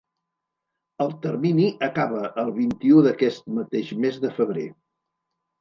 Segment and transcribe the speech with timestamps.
[1.05, 4.69] El termini acaba el vint-i-u d’aquest mateix mes de febrer.